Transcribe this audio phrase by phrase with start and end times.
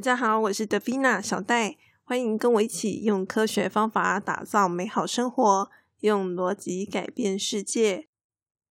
[0.00, 8.08] 大家好，我是德菲娜小戴，欢迎跟我一起用科学方法打造美好生活，用逻辑改变世界。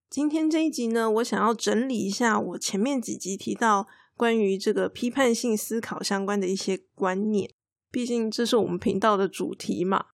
[0.10, 3.88] 今天这一集呢，我想要整理一下我前面几集提到
[4.18, 7.52] 关于这个批判性思考相关的一些观念，
[7.92, 10.08] 毕竟这是我们频道的主题嘛。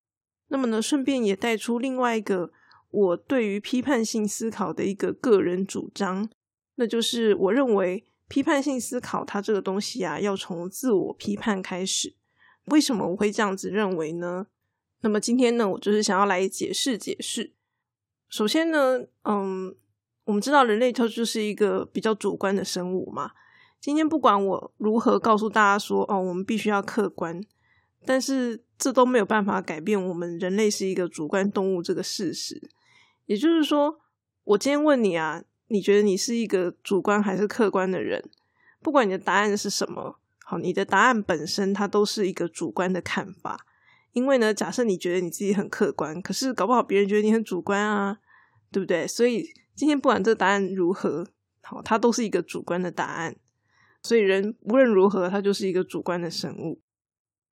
[0.49, 2.51] 那么呢，顺便也带出另外一个
[2.89, 6.29] 我对于批判性思考的一个个人主张，
[6.75, 12.15] 那就是我认为批判性思考它这个东西啊，要从自我批判开始。
[12.65, 14.47] 为什么我会这样子认为呢？
[15.01, 17.53] 那么今天呢，我就是想要来解释解释。
[18.27, 19.75] 首先呢，嗯，
[20.23, 23.31] 我们知道人类它就是一个比较主观的生物嘛。
[23.79, 27.39] 今天不管我如何告诉大家说，哦，我们必须要客观。
[28.07, 32.69] 但是这都没有办法改变我们人类是一个主观动物这个事实。
[33.25, 33.99] 也就是说，
[34.43, 38.29] 我今天问你啊，你觉得你是一个主观还是客观的人？
[38.81, 43.65] 不管你的答案是什么，好，你的答案本身它都是一个主观的看法。
[44.13, 48.19] 因为呢，假设你觉得你自己很客观，可是搞不好别人觉得你很主观啊，
[48.71, 49.05] 对不对？
[49.05, 51.27] 所以今天不管这答案如何，
[51.61, 53.35] 好，它都是一个主观的答案。
[54.01, 56.79] 所以人无论如何，它就是一个主观的生物。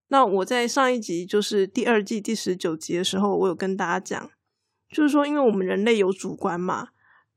[0.08, 4.30] 那我在上一集，就是第二季第十九集的时候，我有跟大家讲，
[4.90, 6.90] 就是说，因为我们人类有主观嘛，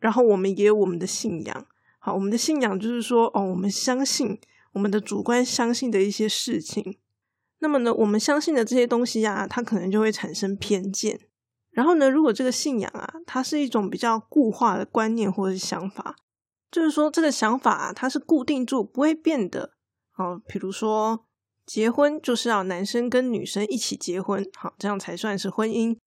[0.06, 1.66] 然后我们也有我们的信仰。
[1.98, 4.40] 好，我们的信仰就是说，哦，我们相信
[4.74, 7.00] 我们的主观相信的一些事情。
[7.58, 11.20] 那么呢，我们相信的这些东西啊，它可能就会产生偏见。
[11.72, 16.16] 然后呢，如果这个信仰啊，它是一种比较固化的观念或者是想法，
[16.70, 19.72] 就是说这个想法啊，它是固定住不会变的。
[20.12, 21.26] 好，比如说。
[21.66, 25.98] 结婚就是要男生跟女生一起结婚，好，这样才算是婚姻。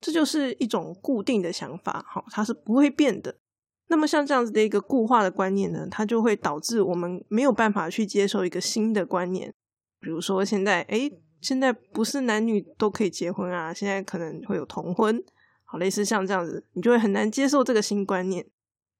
[0.00, 3.36] 这就是一种固定的想法，好，它是不会变的。
[3.88, 9.52] 那么像这样子的一个固化的观念呢，它就会导致我们没有办法去接受一个新的观念。
[9.98, 15.22] 比如说现在，诶，现在不是男女都可以结婚啊，现在可能会有同婚，
[15.64, 18.46] 好，类似像这样子，你就会很难接受这个新观念。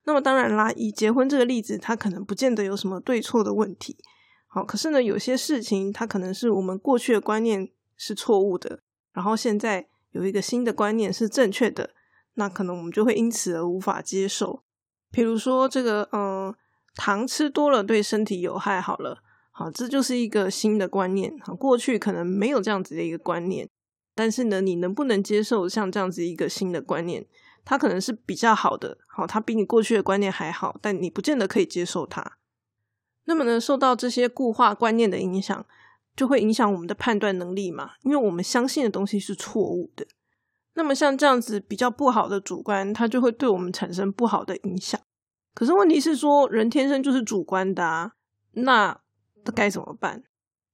[0.05, 3.99] 那么当然啦，以结婚这个例子，它可能不见得有什么对错的问题。
[4.47, 8.81] 好，可是呢，有些事情它可能是我们过去的观念是错误的，
[9.13, 11.91] 然后现在有一个新的观念是正确的，
[12.35, 14.65] 那可能我们就会因此而无法接受。
[15.11, 16.55] 比如说这个，嗯，
[16.95, 18.81] 糖吃多了对身体有害。
[18.81, 21.39] 好了，好，这就是一个新的观念。
[21.41, 23.69] 好，过去可能没有这样子的一个观念，
[24.15, 27.27] 但是呢，你能不能接受像这样子一个新的观念？
[27.65, 32.39] 它可能是比较好的，好，它比你过去的观念还好，但你不见得可以接受它。
[33.25, 35.67] 那么呢，受到这些固化观念的影响，
[36.17, 37.93] 就会影响我们的判断能力嘛？
[38.03, 40.07] 因为我们相信的东西是错误的。
[40.79, 44.99] 那么像这样子比较不好的主观，它就会对我们产生不好的影响。
[45.53, 48.13] 可是问题是说，人天生就是主观的啊，
[48.53, 49.01] 那
[49.57, 50.23] 该怎么办？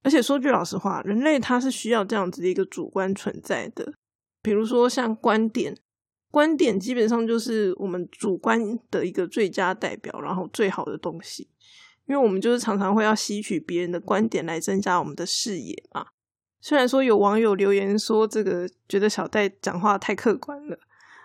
[0.03, 3.94] 而且说句老实话，人类他是需要这样子的一个主观存在的。
[4.42, 5.75] 比如说像观点，
[6.31, 11.48] 观点基本上就是我们主观的一个最佳代表，然后最好的东西。
[12.06, 16.09] 因为我们就是常常会要吸取别人的观点来增加我们的视野嘛。
[16.65, 20.79] 虽然说有网友留言说这个觉得小戴讲话太客观了，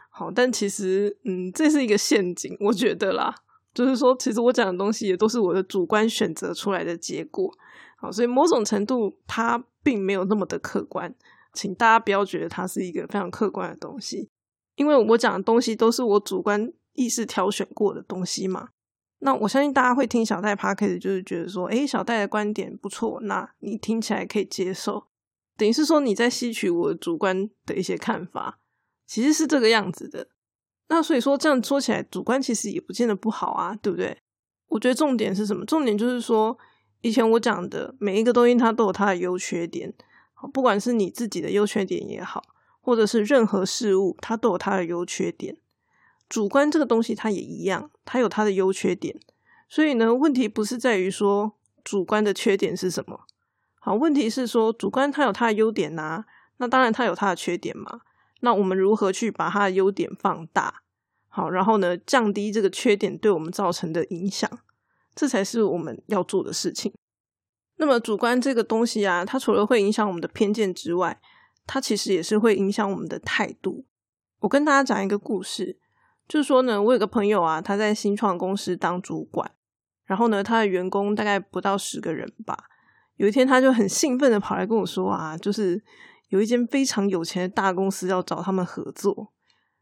[0.09, 3.33] 好，但其实嗯，这是一个陷阱，我觉得啦，
[3.73, 7.49] 就是说其实我讲的东西也都是我的主观选择出来的结果，
[7.95, 11.15] 好，所以某种程度它并没有那么的客观，
[11.53, 14.29] 请大家不要觉得它是一个非常客观的东西，
[14.75, 18.71] 因为我讲的东西都是我主观意识挑选过的东西嘛。
[19.19, 25.05] 那我相信大家会听小戴 p a r k 就是觉得说，诶小戴的观点不错，那你听起来可以接受，
[25.59, 28.59] 等于是说你在吸取我主观的一些看法，
[29.05, 30.29] 其实是这个样子的。
[30.87, 34.17] 那所以说这样说起来，主观其实也不见得不好啊，对不对？
[34.69, 35.65] 我觉得重点是什么？
[35.65, 36.57] 重点就是说，
[37.01, 39.93] 以前我讲的每一个东西，它都有它的优缺点，
[40.53, 42.41] 不管是你自己的优缺点也好，
[42.79, 45.57] 或者是任何事物，它都有它的优缺点。
[46.29, 49.19] 主观这个东西，它也一样，它有它的优缺点。
[49.67, 51.53] 所以呢，问题不是在于说
[51.83, 53.25] 主观的缺点是什么，
[53.79, 56.25] 好，问题是说主观它有它的优点呐，
[56.57, 58.01] 那当然它有它的缺点嘛。
[58.41, 60.81] 那我们如何去把它的优点放大，
[61.27, 64.49] 好，然后呢，降低这个缺点对我们造成的影响，
[65.15, 66.93] 这才是我们要做的事情。
[67.77, 71.21] 那么主观这个东西啊，它除了会影响我们的偏见之外，
[71.65, 73.85] 它其实也是会影响我们的态度。
[74.39, 75.79] 我跟大家讲一个故事。
[76.27, 79.51] 就是说呢，我有个朋友啊，他在新创公司当主管，
[80.05, 82.65] 然后呢，他的员工大概不到十个人吧。
[83.19, 85.81] 有一天，他就很兴奋的跑来跟我说啊，就是
[86.29, 89.33] 有一间非常有钱的大公司要找他们合作。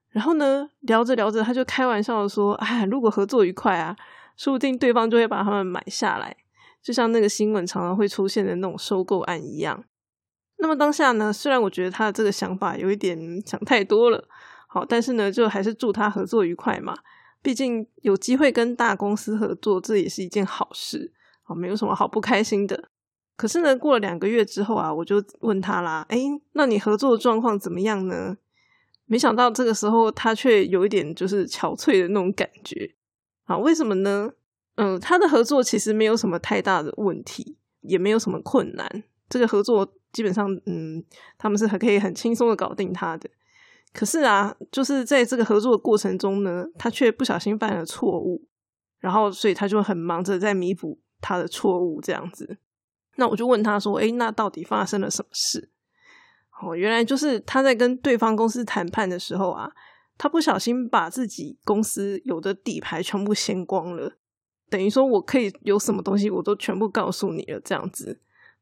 [0.10, 3.96] 然后呢，聊着聊着，他就开玩笑的说：“哎，如果合作愉快啊，
[4.36, 6.36] 说不定对方就会把他们买下来。”
[6.82, 9.84] 就像那个新闻常常会出现的那种收购案一样。
[10.58, 14.28] 那么当下呢，虽然我觉得他的这个想法有一点想太多了，
[14.68, 16.98] 好，但是呢，就还是祝他合作愉快嘛。
[17.44, 21.14] 毕竟有机会跟大公司合作，这也是一件好事，
[21.44, 22.90] 好，没有什么好不开心的。
[23.38, 26.18] 可是呢，过了两个月之后啊，我就问他啦，哎，
[26.54, 28.36] 那你合作的状况怎么样呢？
[29.06, 32.94] 没想到这个时候他却有一点就是憔悴的那种感觉，
[33.46, 34.32] 啊，为什么呢？
[34.76, 41.04] 嗯，他的合作其实没有什么太大的问题，也没有什么困难，这个合作基本上，嗯，
[41.38, 43.30] 他们是很可以很轻松的搞定他的。
[43.94, 48.46] 可是啊，就是在这个合作的过程中呢，他却不小心犯了错误，
[49.00, 52.58] 然后所以他就很忙着在弥补他的错误，这样子。
[53.18, 55.70] 那我就问他说：“哎，那到底发生了什么事？”
[56.60, 59.72] 哦，原来就是他在跟对方公司谈判的时候啊，
[60.18, 64.18] 他不小心把自己公司有的底牌全部掀光了，
[64.70, 68.20] 等于说我可以有什么东西我都全部告诉你了，这样子。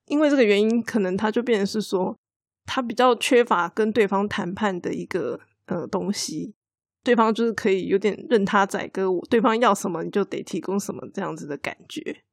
[0.07, 2.17] 因为这个原因，可能他就变成是说，
[2.65, 6.53] 他比较缺乏跟对方谈判的一个呃东西，
[7.01, 12.23] 对方就是可以有点任他宰割，我对方要什么你就得提供什么这样子的感觉。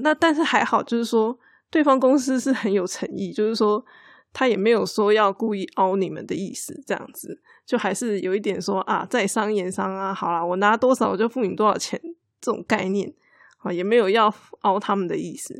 [0.00, 1.38] 那但是还好，就是说
[1.70, 3.84] 对方公司是很有诚意，就是说
[4.32, 12.00] 他也没有说要故意凹你们的意思，这样子就还是有一点说啊，在商言商啊，好啦，我拿多少我就付你多少钱
[12.40, 13.12] 这种概念
[13.58, 15.58] 啊，也没有要凹他们的意思。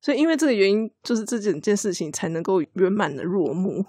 [0.00, 3.86] 所以因为这个原因，就是这整件事情才能够圆满的落幕。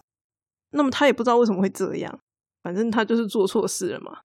[0.71, 2.19] 那么他也不知道为什么会这样，
[2.61, 4.19] 反正他就是做错事了嘛。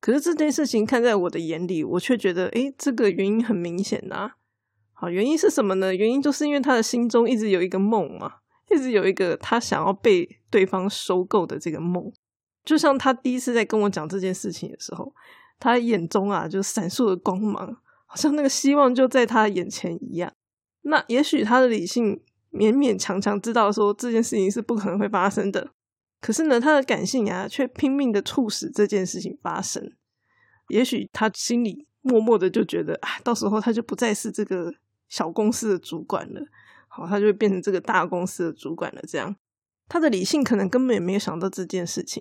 [0.00, 4.32] 可是这件事情看在我的眼里，我却觉得，哎，这个原因很明显呐。
[5.04, 5.94] 好，原因是什么呢？
[5.94, 8.36] 原因就是因为他的心中一直有一个梦嘛，
[8.70, 12.10] 一直有一个他想要被对方收购的这个梦。
[12.64, 15.14] 就像他第一次在跟我讲这件事情的时候，
[15.60, 20.32] 他眼中啊就闪烁的光芒，好像那个希望就在他眼前一样。
[20.80, 22.18] 那也许他的理性
[22.50, 25.68] 勉勉强强知道说这件事情是不可能会发生的，
[26.22, 29.92] 可是呢，他的感性啊却拼命的促使这件事情发生。
[30.68, 34.72] 也许他心里默默的就觉得，啊，到时候他就不再是这个。
[35.14, 36.40] 小公司的主管了，
[36.88, 39.00] 好，他就会变成这个大公司的主管了。
[39.06, 39.36] 这样，
[39.88, 42.20] 他的理性可能根本也没有想到这件事情，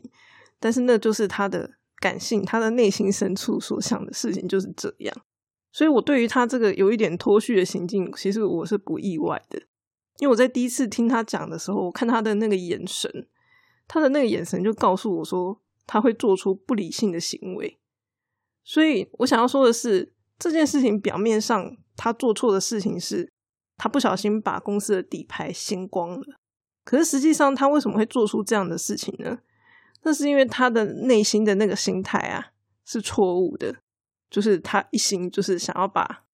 [0.60, 5.16] 但是那就是他的感性，他的内心深处所想的事情就是这样。
[5.72, 9.58] 所以，我对于他这个有一点脱序的行径，其实我是不意外的，
[10.20, 13.28] 因为我在第一次听他讲的时候，我看他的那个眼神，
[13.88, 17.80] 他的那个眼神就告诉我说，他会做出不理性的行为。
[18.64, 21.76] 所以我想要说的是，这件事情表面上。
[22.04, 23.32] 他做错的事情是，
[23.78, 26.36] 他不小心把公司的底牌掀光了。
[26.84, 29.38] 可是实际上，他为什么会做出这样的事情呢？
[30.02, 32.48] 那是因为他的内心的那个心态啊
[32.84, 33.78] 是错误的，
[34.30, 36.26] 就是他一心就是想要把，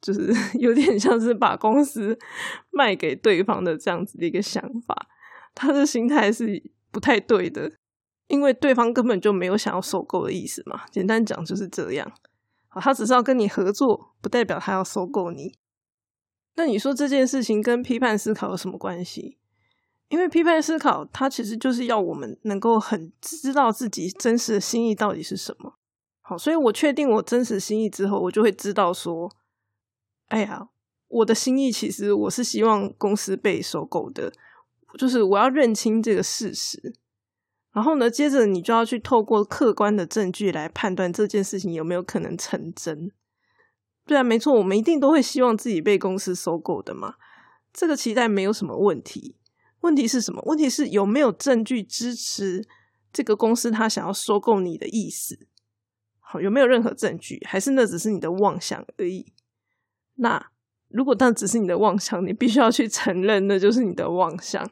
[0.00, 2.18] 就是 有点像是把公司
[2.72, 5.08] 卖给对方的这样子的一个想法。
[5.54, 7.70] 他的心态是不太对的，
[8.28, 10.86] 因为对方根本就没有想要收购的意思嘛。
[10.90, 12.10] 简单讲就是这样。
[12.74, 15.58] 他只是要跟你合作，不代表他要收购你。
[16.54, 19.38] 那你说这件事情跟批判思考有什么关系？
[20.08, 25.74] 因为批判思考，它其实就是要我们能够很知道自己真实的心意到底是什么。
[26.22, 29.30] 好，所以我确定我真实心意之后，我就会知道说，
[30.28, 30.68] 哎呀，
[31.08, 34.32] 我的心意其实我是希望公司被收购的，
[34.98, 36.94] 就是我要认清这个事实。
[37.78, 43.12] 然后呢，接着你就要去透过客观的证据来判断这件事情有没有可能成真。
[44.04, 47.14] 对啊，没错，我们一定都会希望自己被公司收购的嘛。
[47.72, 49.36] 这个期待没有什么问题。
[49.82, 50.42] 问题是什么？
[50.44, 52.66] 问题是有没有证据支持
[53.12, 55.38] 这个公司他想要收购你的意思？
[56.18, 57.40] 好，有没有任何证据？
[57.46, 59.32] 还是那只是你的妄想而已？
[60.16, 60.50] 那
[60.88, 64.68] 如果那只是你的妄想，你必须要去承认那就是你的妄想。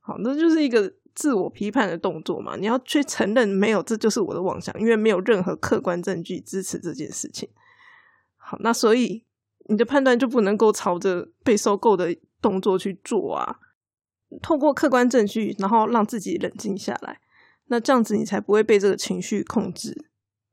[0.00, 0.94] 好，那就是一个。
[1.14, 7.48] 自我批判的动作嘛，你要去承认没有，这就是我的妄想，因为没有任何客观证据支持这件事情。
[8.36, 9.24] 好，那所以
[9.68, 13.58] 你的判断就不能够朝着被收购的动作去做啊。
[14.40, 17.20] 透过客观证据，然后让自己冷静下来，
[17.66, 20.06] 那这样子你才不会被这个情绪控制，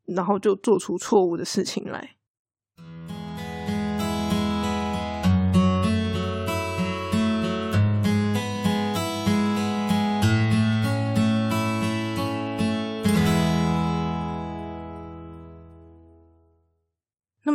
[0.05, 2.16] 然后就做出错误的事情来。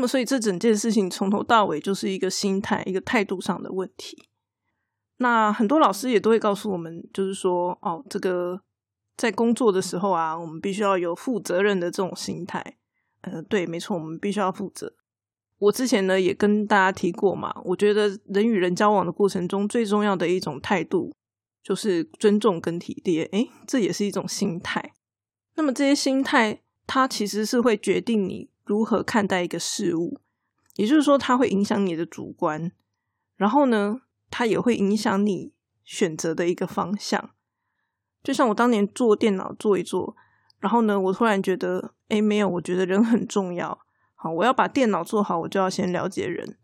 [0.02, 4.28] 么，所以这整件事情从头到尾就是一个心态、一个态度上的问题。
[5.18, 8.60] 那很多老师也都会告诉我们，就是说，哦，这个
[9.16, 12.76] 在工作的时候啊，我们必须要有负责任的这种心态。
[13.20, 14.92] 呃，对，没错，我们必须要负责。
[15.58, 21.14] 我之前呢也跟大家提过嘛，我觉得人与人交往的过程中最重要的一种态度
[21.62, 24.92] 就是尊重跟体贴，诶，这也是一种心态。
[25.54, 30.20] 那么这些心态，它其实是会决定你如何看待一个事物，
[30.76, 32.72] 也就是说，它会影响你的主观，
[33.36, 35.52] 然后呢，它也会影响你
[35.84, 37.30] 选择的一个方向。
[38.22, 40.16] 就像我当年做电脑做一做，
[40.60, 43.78] 然后呢，我突然觉得，哎，没有，我觉得人很重要。
[44.14, 46.56] 好，我要把电脑做好，我就要先了解人。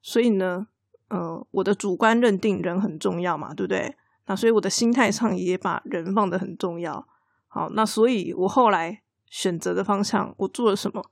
[0.00, 0.66] 所以呢，
[1.08, 3.94] 呃，我的主观认定人很重要嘛，对不对？
[4.26, 7.06] 那所以我的心态上也把人放得很重要。
[7.48, 11.04] 好，那所以我后来选择的方向，我做了什么？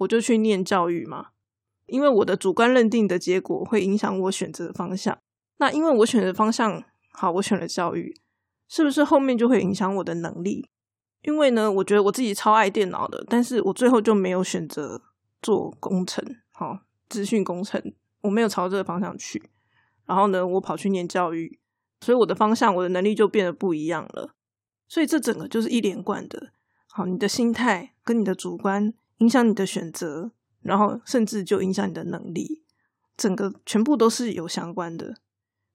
[0.00, 1.28] 我就去念教育嘛，
[1.86, 5.18] 因为我的主观认定的结果会影响我选择的方向。
[5.56, 8.20] 那因为我选择方向好，我选了教育。
[8.72, 10.70] 是不是后面就会影响我的能力？
[11.22, 15.02] 因为呢，我觉得我自己超爱电脑的，但是我最后就没有选择
[15.42, 16.78] 做工程，好，
[17.08, 17.82] 资讯工程，
[18.20, 19.50] 我没有朝这个方向去。
[20.06, 21.58] 然后呢，我跑去念教育，
[22.00, 24.36] 所以我的方向，我的能力就变得不一样了。
[24.86, 26.52] 所以这整个就是一连贯的，
[26.86, 32.64] 好，你的心态跟你的主观影响你的选择，然后甚至就影响你的能力，
[33.16, 35.16] 整个全部都是有相关的。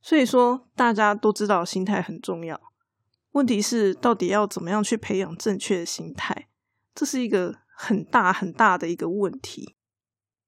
[0.02, 2.62] 所以说，大家都知道心态很重要。
[3.32, 6.48] 问题是，到底要怎么样去培养正确的心态？
[6.94, 9.76] 这是一个很大很大的一个问题。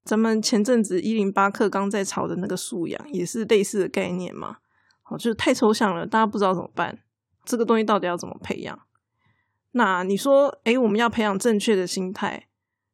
[0.05, 4.57] 咱们前阵子一零八课刚在炒的那个素养，也是类似的概念嘛？
[5.01, 6.99] 好，就是太抽象了，大家不知道怎么办。
[7.43, 8.79] 这个东西到底要怎么培养？
[9.71, 12.47] 那你说，诶，我们要培养正确的心态，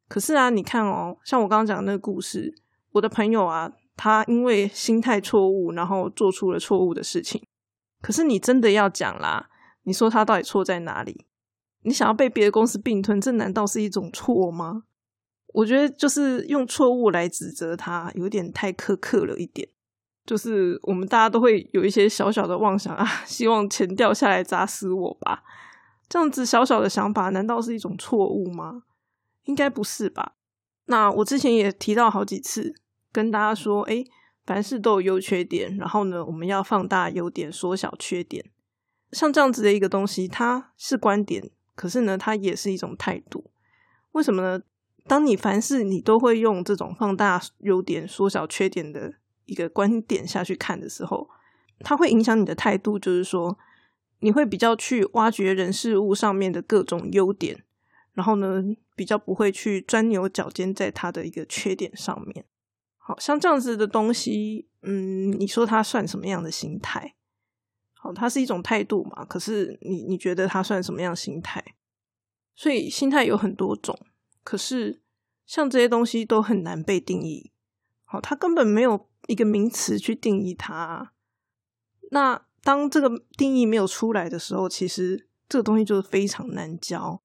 [0.08, 2.54] 可是啊，你看哦，像我刚刚讲的那个故事，
[2.92, 7.42] 我的朋友啊，他因为心态错误，然后做出了错误的事情。
[8.00, 9.48] 可是你真的要讲啦。
[9.86, 11.26] 你说他到底错在哪里？
[11.82, 14.84] 你想要被别的公司并吞，这难道是一种错吗？
[15.52, 19.68] 我觉得就是用错误来指责他，有点太苛刻了一点。
[20.24, 25.42] 就是我们大家都会有一些小小的妄想啊，希望钱掉下来砸死我吧。
[26.08, 28.84] 这样子小小的想法，难道是一种错误吗？
[29.44, 30.34] 应该不是吧？
[30.86, 32.74] 那我之前也提到好几次，
[33.10, 34.04] 跟大家说，哎，
[34.44, 38.44] 凡事都有优缺点，然后呢，我们要放大优点，缩小缺点。
[39.12, 43.50] 像这样子的一个东西，它是观点，可是呢，它也是一种态度。
[44.12, 44.62] 为什么呢？
[45.06, 51.28] 当你凡事你都会用这种放大优点、缩小缺点的一个观点下去看的时候，
[51.80, 52.98] 它会影响你的态度。
[52.98, 53.58] 就是说，
[54.20, 57.62] 你会比较去挖掘人事物上面的各种优点，
[58.14, 58.62] 然后呢，
[58.94, 62.44] 比较不会去钻牛角尖在它的一个缺点上面。
[62.96, 67.14] 好像这样子的东西，嗯，你说它算什么样的心态？
[67.92, 69.24] 好，它是一种态度嘛？
[69.24, 71.62] 可是你你觉得它算什么样心态？
[72.54, 73.98] 所以心态有很多种，
[74.42, 75.02] 可是
[75.44, 77.50] 像这些东西都很难被定义。
[78.04, 81.12] 好，它根本没有一个名词去定义它。
[82.10, 87.20] 那当这个定义没有出来的时候，其实这个东西就是非常难教，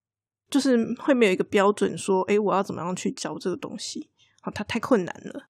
[0.49, 4.09] 就是会没有一个标准说，哎，我要怎么样去教这个东西？
[4.41, 5.49] 好，它太困难了。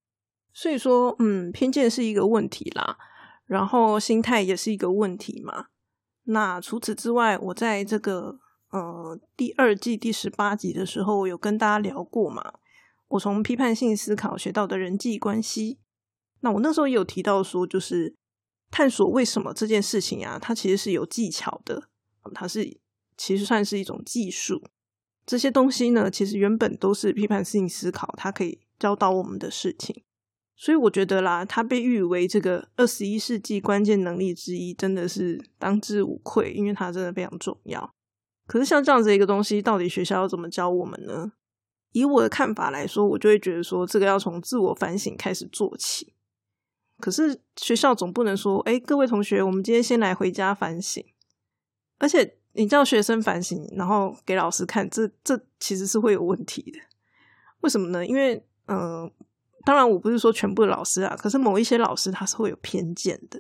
[0.54, 2.98] 所以说，嗯，偏见是一个问题啦。
[3.46, 5.68] 然后心态也是一个问题嘛。
[6.26, 8.40] 那除此之外，我在这个
[8.70, 12.54] 呃第二季第十八集的时候，有跟大家聊过嘛。
[13.08, 15.80] 我从批判性思考学到的人际关系。
[16.42, 18.16] 那我那时候也有提到说，就是
[18.70, 21.90] 探索为什么这件事情啊，它其实是有技巧的，
[22.36, 22.80] 它是
[23.18, 24.62] 其实算是一种技术。
[25.30, 30.04] 这些东西呢，其实原本都是批判性思考，它可以教导我们的事情。
[30.56, 37.94] 所以我觉得啦，它被誉为这个二十一世纪关键能力之一，真的是当之无愧，因为它真的非常重要。
[38.48, 41.34] 可是像这样子一个东西，到底学校要怎么教我们呢？
[41.92, 46.16] 以我的看法来说，我就会觉得说，这个要从自我反省开始做起。
[46.98, 51.06] 可是学校总不能说，哎，各位同学，我们今天先来回家反省。
[52.00, 56.80] 而且你叫学生反省，然后给老师看，这这其实是会有问题的。
[57.62, 58.06] 为什么呢？
[58.06, 59.12] 因为嗯。
[59.66, 63.40] 当然，我不是说全部老师啊，可是某一些老师他是会有偏见的。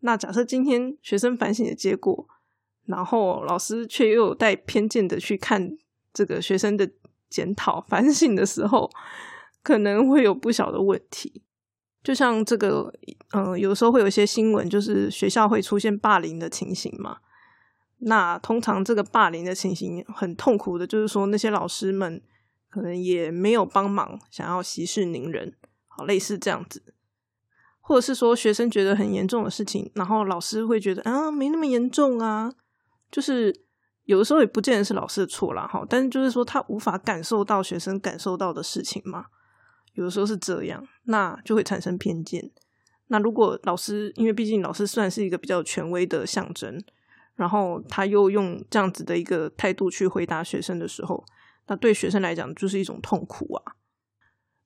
[0.00, 2.26] 那假设今天学生反省的结果，
[2.86, 5.76] 然后老师却又有带偏见的去看
[6.14, 6.90] 这个学生的
[7.28, 8.90] 检讨反省的时候，
[9.62, 11.42] 可能会有不小的问题。
[12.02, 12.92] 就像这个，
[13.32, 17.18] 嗯，有时候会有一些新闻，就是学校会出现霸凌的情形嘛。
[18.04, 22.22] 那通常这个霸凌的情形很痛苦的，就是说那些老师们。
[22.70, 25.54] 可能也没有帮忙，想要息事宁人，
[25.86, 26.82] 好类似这样子，
[27.80, 32.52] 或者是说学生觉得很严重的事情，然后老师会觉得啊没那么严重啊，
[33.12, 33.54] 就是
[34.06, 39.26] 有的时候也不见得是老师的错啦，哈，但是就是说他无法感受到学生感受到的事情嘛，
[39.92, 42.50] 有的时候是这样，那就会产生偏见。
[43.06, 46.82] 那如果老师，因为毕竟老师算是一个比较权威的象征，
[47.36, 51.24] 然后他又用这样子的一个态度去回答学生的时候，
[51.66, 53.74] 那对学生来讲就是一种痛苦啊。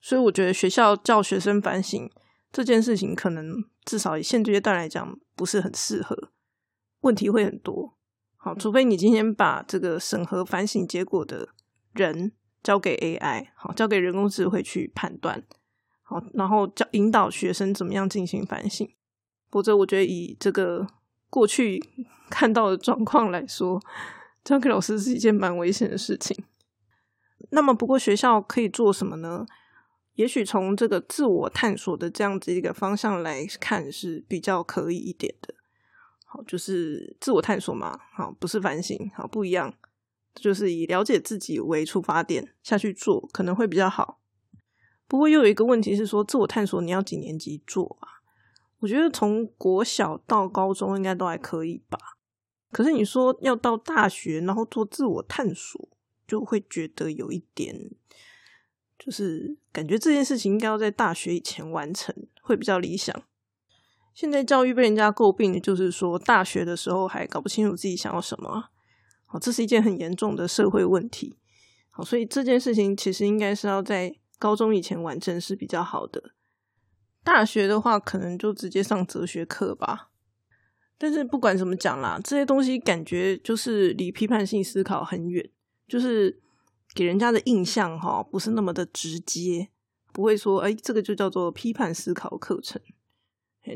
[0.01, 2.11] 所以我觉得学校叫学生反省
[2.53, 6.31] 这件事情，可能至少以现阶段来讲不是很适合，
[7.01, 7.97] 问题会很多。
[8.37, 11.49] 好，除非你今天把这个审核反省结果的
[11.93, 12.33] 人
[12.63, 15.43] 交给 AI，好，交给人工智慧去判断。
[16.03, 18.89] 好，然后教引导学生怎么样进行反省。
[19.51, 20.87] 否则，我觉得以这个
[21.31, 21.85] 过去
[22.31, 23.81] 看到的状况来说，
[24.45, 26.45] 交给老师是一件蛮危险的事情。
[27.51, 29.47] 那么，不过学校可以做什么呢？
[30.15, 35.55] 也许从这个自我探索的这样子一个方向来看，是比较可以一点的。
[36.25, 39.73] 好，就是自我探索嘛，好，不是反省，好，不一样，
[40.35, 44.21] 就是以了解自己为出发点下去做，可能会比较好。
[45.07, 48.18] 不过又有一个问题是说，自我探索你要几年级做啊？
[48.81, 51.99] 我觉得从国小到高中应该都还可以吧。
[52.71, 55.89] 可是你说要到大学然后做自我探索，
[56.27, 57.91] 就会觉得有一点，
[58.99, 63.23] 就是感觉这件事情应该要在大学以前完成会比较理想。
[64.15, 68.71] 现在教育被人家诟病的就是说，大学的时候还搞不清楚自己想要什么，
[69.27, 71.39] 好，这是一件很严重的社会问题。
[71.91, 74.17] 好，所以这件事情其实应该是要在。
[74.41, 76.31] 高中以前完成是比较好的，
[77.23, 80.11] 大学的话可能就直接上哲学课吧。
[80.97, 85.49] 但是不管怎么讲啦，这些东西感觉就是离批判性思考很远，
[85.87, 86.41] 就是
[86.95, 89.69] 给人家的印象哈不是那么的直接，
[90.13, 92.81] 不会说哎这个就叫做批判思考课程。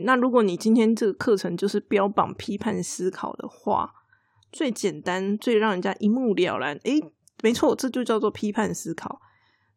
[0.04, 3.92] 那如果你今天这个课程就是标榜批判思考的话，
[4.50, 6.92] 最简单最让人家一目了然，哎，
[7.42, 9.20] 没错，这就叫做批判思考。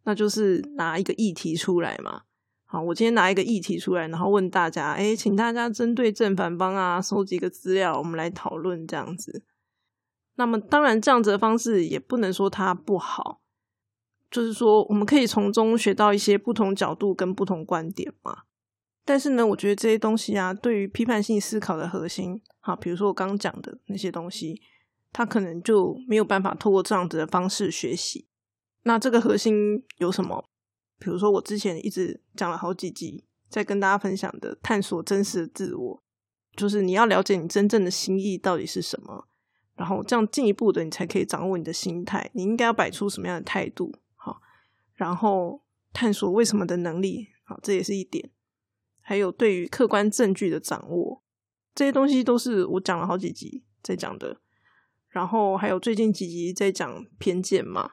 [0.04, 2.22] 那就是拿一个议题出来嘛，
[2.68, 9.44] 好，我今天拿一个议题出来，然后问大家，哎，请大家针对正反方啊，收集个资料，我们来讨论这样子。
[10.36, 13.40] 那么，当然这样子的方式也不能说它不好，
[14.30, 18.40] 就是说我们可以从中学到一些不同角度跟不同观点嘛。
[19.06, 24.60] 但是呢，我觉得这些东西啊，对于批判性思考的核心，好，比如说我刚讲的那些东西，
[25.14, 28.28] 它可能就没有办法透过这样子的方式学习。
[28.82, 30.50] 那这个核心有什么？
[30.98, 36.04] 比如说，我之前一直讲了好几集，在跟大家分享的探索真实的自我，
[36.56, 39.28] 就是你要了解你真正的心意到底是什么，
[39.76, 44.40] 然后这样进一步的，你才可以掌握你的心态，你应该要摆出什么样的态度，好，
[44.94, 48.32] 然后探索为什么的能力，好，这也是一点。
[49.02, 51.22] 还有对于客观证据的掌握，
[51.76, 54.42] 这些东西都是我讲了好几集在讲的。
[55.10, 57.92] 然后还有最近几集在讲偏见嘛。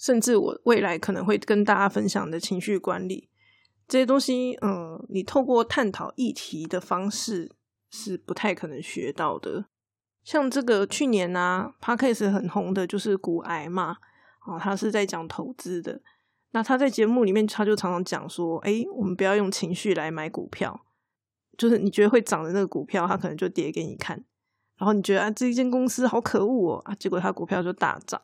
[0.00, 3.28] 甚至我未来可能会跟大家分享的情绪管理
[3.86, 7.54] 这些东西，嗯，你透过探讨议题的方式
[7.90, 9.66] 是不太可能学到的。
[10.24, 13.98] 像这个去年呢 p a r k a s 很红的就是股癌嘛，
[14.46, 16.00] 哦，他是在讲投资的。
[16.52, 20.86] 那他在节目里面他就常常讲说，哎，我们不要用情绪来买股票，
[21.58, 24.24] 就是你觉得会涨的那个股票，它可能就跌给你看，
[24.78, 28.20] 然后你觉得啊，这一间公司好可恶哦，啊，结果它股票就大涨。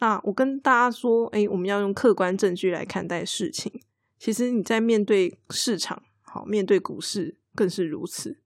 [0.00, 3.82] 那我跟大家说，哎，我们要用客观证据来看待事情。
[4.18, 8.38] 其实你在面对市场，好，面对股市更是如此。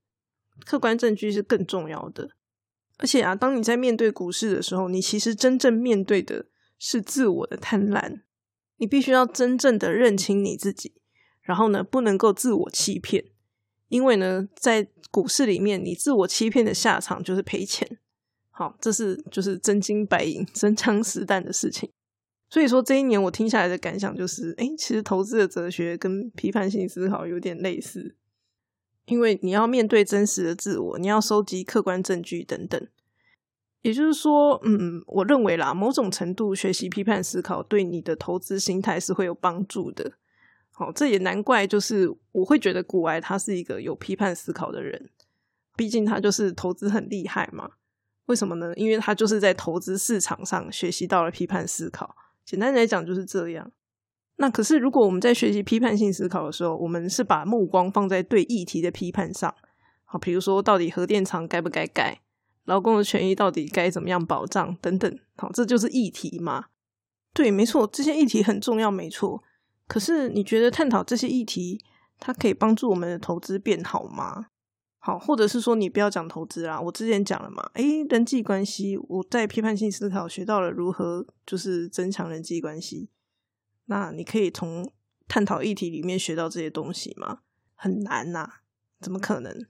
[0.65, 2.31] 客观证据是更重要的。
[2.99, 6.47] 而且啊，当你在面对股市的时候，你其实真正面对的
[6.79, 8.21] 是自我的贪婪。
[8.77, 10.95] 你必须要真正的认清你自己，
[11.41, 13.25] 然后呢，不能够自我欺骗。
[13.89, 17.99] 因为呢，在股市里面，你自我欺骗的下场就是赔钱。
[18.57, 21.91] 好，这是就是真金白银、真枪实弹的事情。
[22.49, 28.15] 所以说，这一年我听下来的感想就是，哎，其实投资的哲学跟批判性思考有点类似，
[29.07, 32.81] 因为你要面对真实的自我，你要收集客观证据等等。
[33.83, 40.13] 也就是说，嗯，我认为啦，某种程度学习批判思考对你的投资心态是会有帮助的。
[40.71, 45.11] 好，这也难怪，就是我会觉得古埃他是一个有批判思考的人，
[45.77, 47.73] 毕竟他就是投资很厉害嘛。
[48.27, 48.73] 为什么呢？
[48.75, 52.17] 因为他就是在投资市场上学习到了批判思考。
[52.45, 53.71] 简单来讲就是这样。
[54.37, 59.55] 那可是如果我们在学习批判性思考的时候，我们是把目光放在对议题的批判上。
[60.05, 62.21] 好，比如说到底核电厂该不该盖，
[62.65, 65.19] 劳工的权益到底该怎么样保障等等。
[65.37, 66.67] 好，这就是议题嘛？
[67.33, 69.43] 对，没错，这些议题很重要，没错。
[69.87, 71.85] 可是你觉得探讨这些议题，
[72.19, 74.47] 它可以帮助我们的投资变好吗？
[75.07, 83.11] 好，或者是说你不要讲投资啦，我之前讲了嘛，诶，人际关系，我在批判性思考学到了如何就是增强人际关系。
[83.85, 84.91] 那你可以从
[85.29, 87.41] 探讨议题里面学到这些东西吗？
[87.75, 88.49] 很难呐，
[88.99, 89.67] 怎么可能？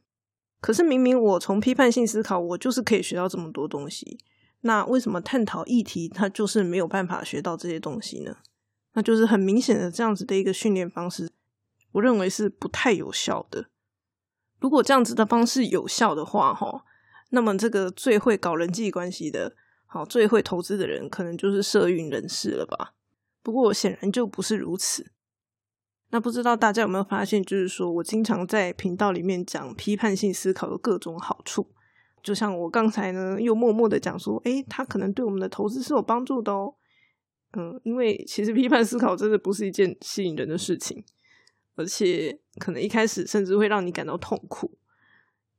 [0.60, 4.20] 可是明明我从批判性思考，我就是可以学到这么多东西。
[4.60, 8.36] 那为什么探讨议题，它就是没有办法学到这些东西呢？
[8.92, 11.28] 那就是很明显的这样子的一个训练方式，
[11.90, 13.66] 我认为是不太有效的。
[14.64, 16.86] 如果这样子的方式有效的话，哈，
[17.32, 22.94] 那么这个最会搞人际关系的，好，最会投资的人，可能就是社运人士了吧？
[23.42, 25.12] 不过显然就不是如此。
[26.12, 31.68] 那不知道大家有没有发现，就是说我经常在频道里面讲批判性思考的各种好处，
[32.22, 36.74] 就像我刚才呢，又默默的讲说，诶，它可能对我们的投资是有帮助的哦。
[37.52, 41.04] 嗯，因为其实批判思考真的不是一件吸引人的事情。
[41.74, 44.78] 而且可能一开始甚至会让你感到痛苦，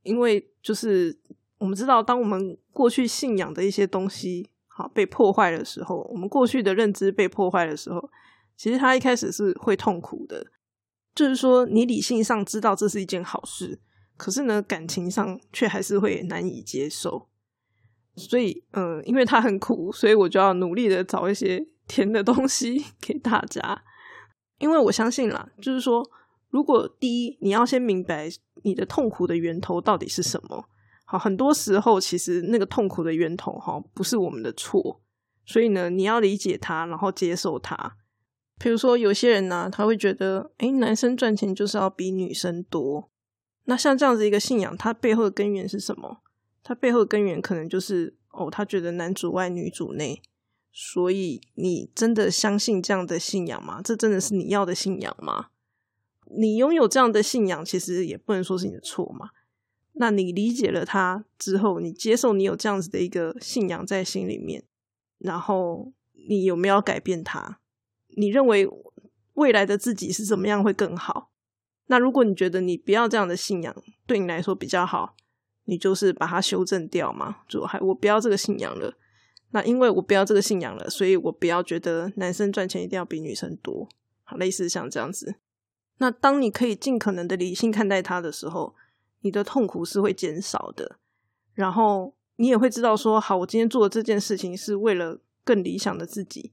[0.02, 1.18] 因为就是
[1.58, 8.10] 我们知道，当我们过去信仰的一些东西好被破坏的时候，我们过去的认知被破坏的时候，
[8.56, 10.46] 其实他一开始是会痛苦的。
[11.14, 13.80] 就是说，你理性上知道这是一件好事，
[14.18, 17.28] 可是呢，感情上却还是会难以接受。
[18.16, 23.82] 所以，嗯，因为它很苦，所以我就要努力的找一些甜的东西 给大家。
[24.58, 26.08] 因为我相信啦，就是说，
[26.50, 28.28] 如果第一你要先明白
[28.62, 30.68] 你的痛苦的源头到底是什么，
[31.04, 35.00] 好，很多时候其实那个痛苦的源头哈不是我们的错，
[35.44, 37.96] 所以呢，你要理解它，然后接受它。
[38.58, 43.10] 比如说，有些人呢，他会觉得，哎，男生赚钱就是要比女生多。
[43.64, 46.22] 那像这样子一个信仰，它背后的根源是什么？
[46.62, 50.22] 它背后的根源可能就是，哦，他觉得男主外女主内。
[50.78, 53.80] 所以，你真的相信这样的信仰吗？
[53.82, 55.46] 这真的是你要的信仰吗？
[56.26, 59.30] 你拥有这样的信仰，其实也不能说是你的错嘛。
[59.94, 64.64] 那你理解了它之后，你接受你有这样子的一个信仰在心里面，
[65.16, 65.94] 然后
[66.28, 67.58] 你有没有改变它？
[68.08, 68.68] 你认为
[69.32, 71.30] 未来的自己是怎么样会更好？
[71.86, 73.74] 那如果你觉得你不要这样的信仰，
[74.06, 75.16] 对你来说比较好，
[75.64, 78.94] 你就是把它修正掉嘛，就还我不要这个信仰了。
[79.56, 83.88] 那因为我不要这个信仰了，所以我不要觉得男生赚钱一定要比女生多，
[84.22, 85.36] 好，类似像这样子。
[85.96, 88.74] 那当你可以尽可能的理性看待他的时候，
[89.22, 90.98] 你的痛苦是会减少的。
[91.54, 96.52] 然后你也会知道说，好，我今天做的这件事情是为了更理想的自己。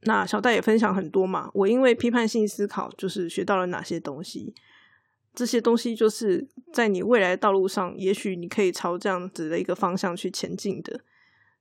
[0.00, 4.52] 那小戴也分享很多嘛，我因为批判性思考，就是学到了哪些东西。
[5.32, 11.02] 这些东西就是在你未来道路上，也许你可以朝这样子的一个方向去前进的。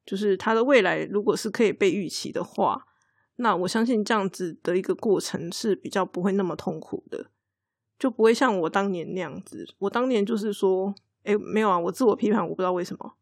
[0.06, 2.88] 就是他的未来，如果是可以被预期的话，
[3.36, 7.28] 那我相信这样子的一个过程是比较不会那么痛苦的，
[7.98, 9.68] 就不会像我当年那样子。
[9.80, 13.14] 我当年就是说，哎，没有啊，我自我批判，我不知道为什么，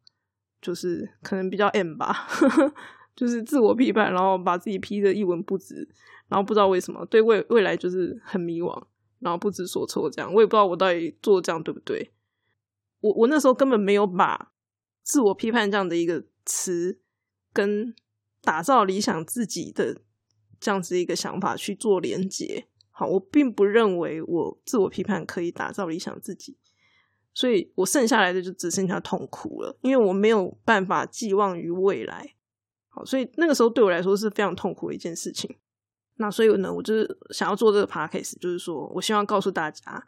[0.61, 2.27] 就是可能比较 M 吧，
[3.15, 5.87] 就是自我批判，然后把自己批的一文不值，
[6.27, 8.81] 然后不知道为什么对未未来就是很迷惘，
[9.19, 12.11] 然后不知所措，这样我也不知道我到底做这样对不对。
[13.01, 14.51] 我我那时候根本没有把
[15.03, 16.25] 自我批判这样的一个。
[16.49, 16.99] 词
[17.53, 17.93] 跟
[18.41, 20.01] 打造理想自己的
[20.59, 26.57] 这样子一个想法去做连接，好，我并不认为我自我批判可以打造理想自己，
[27.33, 32.35] 所以我剩下来的就只剩下痛苦了，因为我没有办法寄望于未来，
[32.87, 35.57] 好，所以那个时候对我来说是非常痛苦的一件事情。
[36.15, 40.07] 那所以呢，我就是想要做这个 podcast，就是说我希望告诉大家，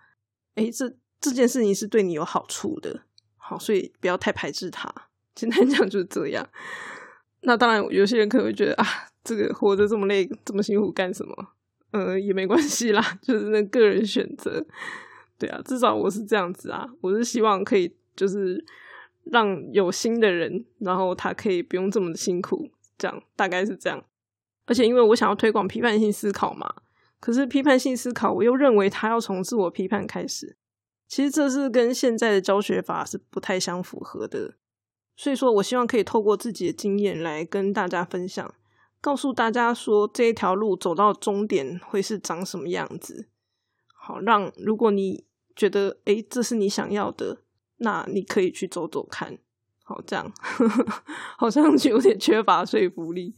[0.56, 3.04] 哎，这这件事情是对你有好处的，
[3.38, 5.11] 好，所以不要太排斥它。
[5.36, 6.48] 简单讲就是这样。
[7.42, 8.86] 那当然，有些人可能会觉得啊，
[9.24, 11.36] 这个活着这么累，这么辛苦干什么？
[11.92, 14.66] 嗯，也没关系啦， 就是那个人选择。
[15.40, 18.64] 对啊，至少我是这样子啊，我是希望可以就是
[19.24, 24.04] 让有心的人，然后他可以不用这么辛苦，这样大概是这样。
[24.68, 26.72] 而且因为我想要推广批判性思考嘛，
[27.20, 30.56] 可是批判性思考，我又认为他要从自我批判开始，
[31.08, 34.54] 其实这是跟现在的教学法是不太相符合的。
[35.22, 38.52] 所以说，我希望可以透过自己的经验来跟大家分享，
[39.00, 43.28] 告诉大家说这一条路走到终点会是长什么样子。
[43.94, 45.24] 好，让如果你
[45.56, 47.44] 觉得诶这是你想要的，
[47.78, 49.38] 那你可以去走走看。
[49.84, 50.32] 好，这样
[51.38, 53.36] 好像有点缺乏说服力。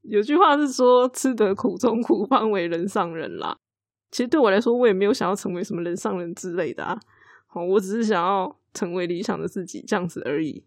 [0.00, 3.56] 有句话是说“吃得苦中苦，方为人上人”啦。
[4.10, 6.98] 其实对我来说，我也没有想要成为什么人上人之类的啊。
[7.46, 10.64] 好，我只是想要成为理想的自己，这样子而已。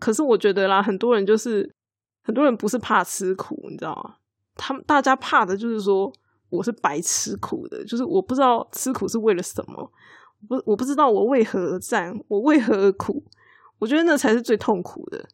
[0.00, 1.74] 可是我觉得啦，很多人就是
[2.22, 4.16] 很多人不是怕吃苦，你知道吗？
[4.56, 6.12] 他们大家怕的就是说
[6.48, 9.90] 我是白吃苦的，就是我不知道吃苦是为了什么，
[10.48, 13.24] 不我不知道我为何而战，我为何而苦？
[13.78, 15.28] 我觉得那才是最痛苦的。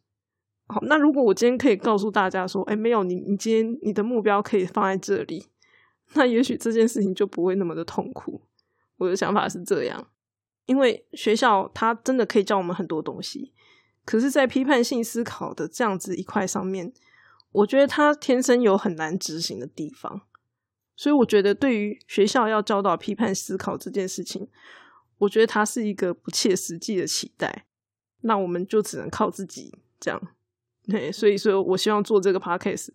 [0.67, 5.45] 好，那如果我今天可以告诉大家说，哎，没有你，你今天你的目标可以放在这里，
[6.13, 8.41] 那也许这件事情就不会那么的痛苦。
[8.97, 10.07] 我的想法是这样，
[10.65, 13.53] 因为学校它真的可以教我们很多东西，
[14.03, 16.91] 可是，在批判性思考的这样子一块上面，
[17.51, 20.21] 我觉得它天生有很难执行的地方。
[20.95, 24.47] 所以，我觉得对于学校要教导批判思考这件事情，
[25.19, 27.65] 我觉得它是一个不切实际的期待。
[28.21, 30.21] 那我们就只能靠自己这样。
[30.83, 32.89] 对，所以说我希望做这个 podcast，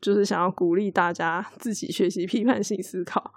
[0.00, 3.32] 就是想要鼓励大家自己学习批判性思考，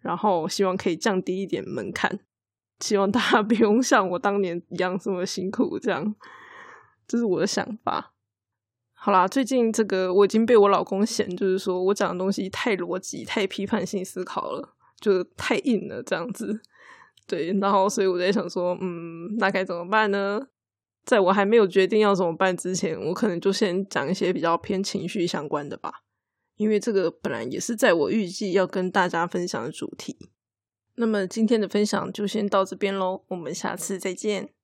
[0.00, 2.20] 然后希望可以降低一点门槛，
[2.80, 5.78] 希望大家不用像我当年一样这么辛苦。
[5.78, 6.14] 这样，
[7.06, 8.14] 这是我的想法。
[8.92, 16.60] 好啦，最近这个我已经被我老公嫌，就是说我讲的东西太逻辑、太批判性思考了，就太硬了这样子。
[17.26, 20.48] 对，然后所以我在想说，嗯，那该怎么办呢？
[21.04, 26.02] 在我还没有决定要怎么办之前，我可能就先讲一些比较偏情绪相关的吧，
[26.56, 30.30] 因为这个本来也是在我预计要跟大家分享的主题。
[30.96, 34.55] 那么今天的分享就先到这边喽，我们下次再见。